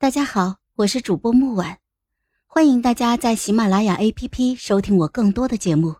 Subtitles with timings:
[0.00, 1.78] 大家好，我是主播木婉，
[2.46, 5.96] 欢迎大家在喜马拉雅 APP 收听我更多的节目。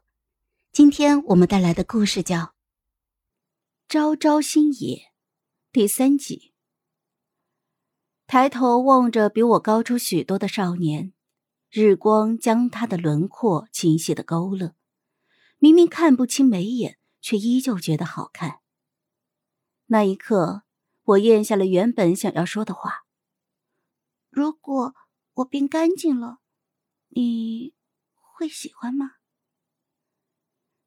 [0.72, 2.38] 今天我们带来的故事叫
[3.90, 4.96] 《朝朝星野》
[5.70, 6.54] 第三集。
[8.26, 11.12] 抬头望着比我高出许多的少年，
[11.68, 14.74] 日光将他的轮廓清晰的勾勒，
[15.58, 18.60] 明明看不清眉眼，却依旧觉得好看。
[19.88, 20.62] 那一刻，
[21.04, 23.04] 我咽下了原本想要说的话。
[24.30, 24.94] 如果
[25.34, 26.38] 我变干净了，
[27.08, 27.74] 你
[28.14, 29.16] 会喜欢吗？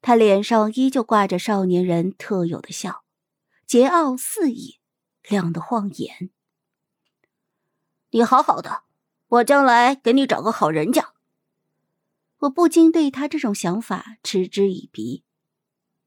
[0.01, 3.03] 他脸上依旧挂着少年人特有的笑，
[3.67, 4.79] 桀骜肆意，
[5.21, 6.31] 亮得晃眼。
[8.11, 8.83] 你好好的，
[9.27, 11.13] 我将来给你找个好人家。
[12.39, 15.23] 我不禁对他这种想法嗤之以鼻。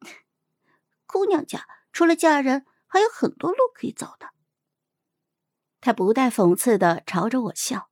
[1.07, 4.36] 姑娘家除了嫁人，还有很多路可以走的。
[5.87, 7.91] 他不带讽刺的朝着我笑：“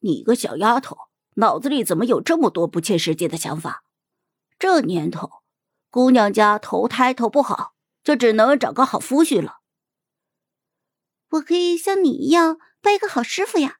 [0.00, 0.96] 你个小丫头，
[1.34, 3.84] 脑子里怎么有这么多不切实际的想法？
[4.58, 5.42] 这年头，
[5.90, 9.58] 姑娘家投胎投不好，就只能找个好夫婿了。
[11.32, 13.76] 我可以像你一样拜一个好师傅呀，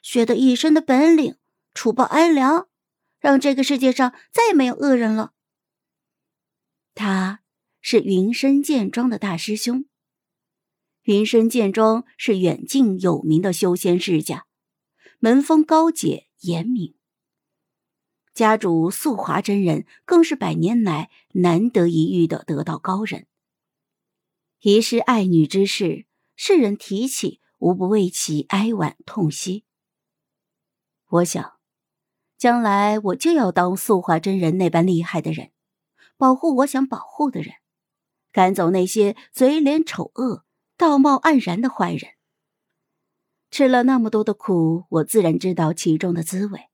[0.00, 1.38] 学得一身的本领，
[1.74, 2.68] 除暴安良，
[3.18, 5.32] 让这个世界上再也没有恶人了。”
[6.94, 7.40] 他
[7.80, 9.86] 是云深剑庄的大师兄。
[11.04, 14.46] 云深剑庄是远近有名的修仙世家，
[15.18, 16.94] 门风高洁严明。
[18.32, 23.26] 家主素华真人更是百年来难得一遇的得道高人。
[24.62, 29.66] 一世爱女之事，世人提起，无不为其哀婉痛惜。
[31.10, 31.58] 我想，
[32.38, 35.50] 将来我就要当素华真人那般厉害的人，
[36.16, 37.56] 保护我想保护的人，
[38.32, 40.43] 赶走那些嘴脸丑恶。
[40.76, 42.14] 道貌岸然的坏人，
[43.50, 46.68] 吃了那么多的苦，我自然知道其中的滋味。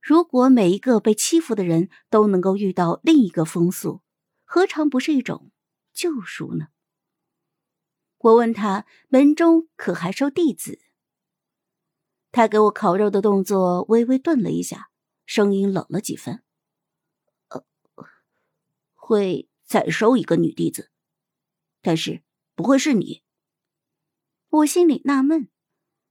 [0.00, 4.00] 如果每一个被欺负的人都能够遇到另一个风速，
[4.44, 5.50] 何尝不是一种
[5.92, 6.68] 救赎呢？
[8.18, 10.80] 我问他门中可还收弟子？
[12.32, 14.88] 他给我烤肉的动作微微顿了一下，
[15.26, 16.42] 声音冷了几分
[17.48, 17.64] ：“呃，
[18.94, 20.90] 会再收一个女弟子，
[21.82, 22.22] 但是
[22.54, 23.22] 不会是你。”
[24.48, 25.48] 我心里纳闷，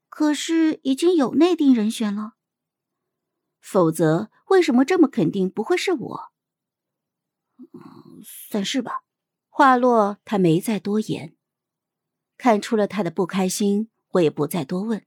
[0.10, 2.34] 可是已经有内定人选了。
[3.60, 6.32] 否则，为什么这么肯定不会是我？
[8.24, 9.04] 算是吧。
[9.50, 11.36] 话落，他没再多言。
[12.38, 15.06] 看出了他的不开心，我也不再多问。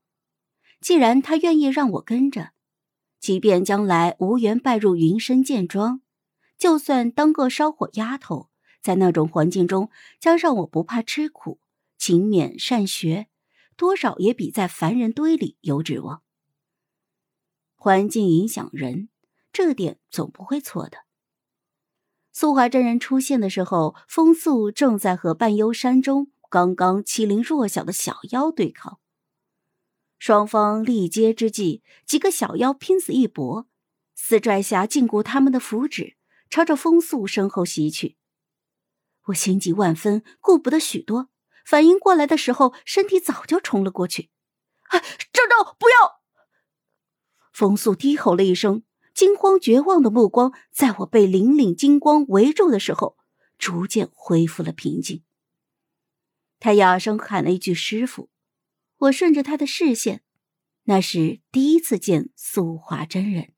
[0.80, 2.52] 既然他愿意让我跟着，
[3.20, 6.00] 即便将来无缘拜入云深剑庄，
[6.56, 8.48] 就算当个烧火丫头，
[8.80, 11.60] 在那种环境中，加上我不怕吃苦。
[11.98, 13.26] 勤勉善学，
[13.76, 16.22] 多少也比在凡人堆里有指望。
[17.74, 19.08] 环境影响人，
[19.52, 20.98] 这点总不会错的。
[22.32, 29.00] 素华真人出现的时候，风素正在和半幽山中刚刚欺凌弱小的小妖对抗。
[30.18, 33.68] 双方力竭之际，几个小妖拼死一搏，
[34.14, 36.16] 死拽下禁锢他们的符纸，
[36.48, 38.16] 朝着风素身后袭去。
[39.26, 41.28] 我心急万分，顾不得许多。
[41.68, 44.30] 反应过来的时候，身体早就冲了过去。
[44.84, 46.22] 啊，赵赵，不要！
[47.52, 53.18] 风速低吼了一声，惊慌绝望的目光在我被凛凛金光围住的时候，
[53.58, 55.22] 逐渐恢复了平静。
[56.58, 58.30] 他哑声喊了一句“师傅”，
[58.96, 60.22] 我顺着他的视线，
[60.84, 63.52] 那是第一次见素华真人。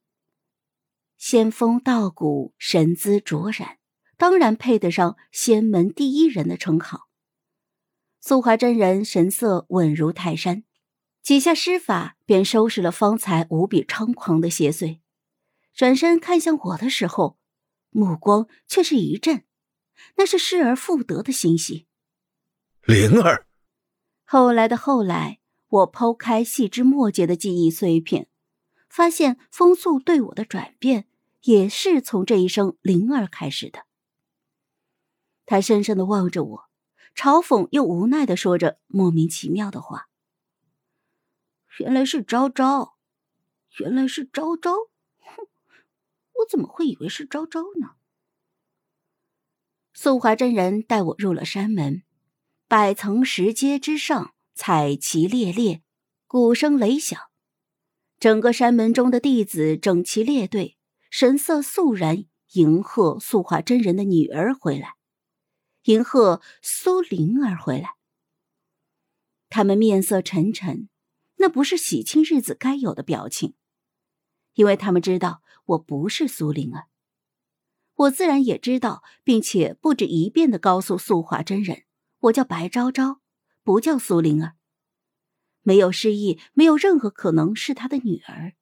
[1.17, 3.77] 仙风道骨，神姿卓然，
[4.17, 7.07] 当然配得上仙门第一人的称号。
[8.23, 10.63] 素华真人神色稳如泰山，
[11.23, 14.99] 几下施法便收拾了方才无比猖狂的邪祟，
[15.73, 17.39] 转身看向我的时候，
[17.89, 19.43] 目光却是一震，
[20.17, 21.87] 那是失而复得的欣喜。
[22.83, 23.47] 灵儿，
[24.23, 28.27] 后来的后来，我剖开细枝末节的记忆碎片，
[28.87, 31.07] 发现风速对我的转变
[31.41, 33.87] 也是从这一声“灵儿”开始的。
[35.47, 36.70] 他深深的望着我。
[37.15, 40.07] 嘲讽又无奈的说着莫名其妙的话。
[41.79, 42.95] 原来是昭昭，
[43.79, 44.73] 原来是昭昭，
[45.19, 45.47] 哼，
[46.33, 47.91] 我怎么会以为是昭昭呢？
[49.93, 52.03] 素华真人带我入了山门，
[52.67, 55.83] 百层石阶之上，彩旗猎猎，
[56.27, 57.19] 鼓声雷响，
[58.19, 60.77] 整个山门中的弟子整齐列队，
[61.09, 64.95] 神色肃然，迎贺素华真人的女儿回来。
[65.85, 67.95] 迎贺苏灵儿回来，
[69.49, 70.89] 他们面色沉沉，
[71.37, 73.55] 那不是喜庆日子该有的表情，
[74.53, 76.85] 因为他们知道我不是苏灵儿。
[77.95, 81.83] 我自然也知道，并且不止一遍的告诉素华真人，
[82.19, 83.19] 我叫白昭昭，
[83.63, 84.53] 不叫苏灵儿。
[85.63, 88.53] 没有失忆，没有任何可能是他的女儿。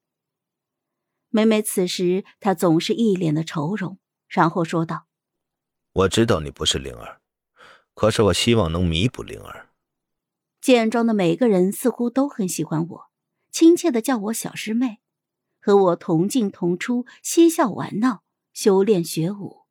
[1.28, 5.06] 每每此时，他总是一脸的愁容，然后说道
[5.92, 7.20] ：“我知道你不是灵儿，
[7.94, 9.68] 可是我希望能弥补灵儿。”
[10.60, 13.10] 建庄的每个人似乎都很喜欢我，
[13.50, 15.00] 亲切的叫我小师妹，
[15.58, 18.22] 和我同进同出，嬉笑玩闹，
[18.52, 19.62] 修炼学武。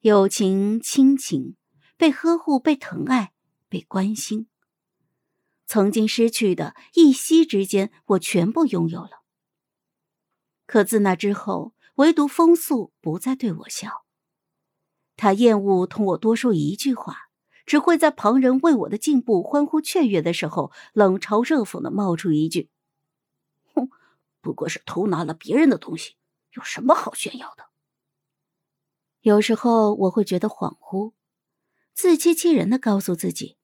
[0.00, 1.56] 友情、亲情，
[1.96, 3.32] 被呵护、被疼爱、
[3.68, 4.48] 被关心。
[5.66, 9.24] 曾经失去的，一夕之间，我全部拥有了。
[10.66, 14.03] 可自那之后，唯独风素不再对我笑。
[15.16, 17.16] 他厌恶同我多说一句话，
[17.66, 22.68] 只会在旁人为我的进步欢呼雀跃的时候，冷嘲热讽的冒出一句
[23.74, 23.88] ：“哼，
[24.40, 26.16] 不过是偷拿了别人的东西，
[26.52, 27.64] 有什么好炫耀的？”
[29.22, 31.12] 有时候我会觉得恍惚，
[31.94, 33.56] 自欺欺人的告诉自己。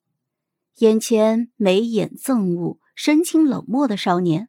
[0.76, 4.48] 眼前眉眼憎恶、神情冷漠的少年，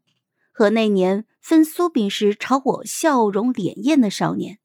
[0.53, 4.59] 和那年分酥饼时朝我笑容脸艳的少年，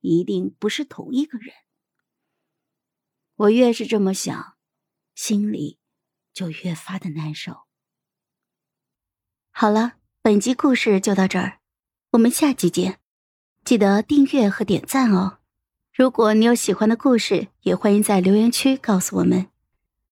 [0.00, 1.54] 一定不是同一个人。
[3.38, 4.56] 我越是这么想，
[5.14, 5.78] 心里
[6.34, 7.66] 就越发的难受。
[9.52, 11.60] 好了，本集故事就到这儿，
[12.10, 12.98] 我们下集见，
[13.64, 15.38] 记得订阅和点赞哦。
[15.94, 19.48] 如果你有喜欢的故事，也欢迎在留言区告诉我们。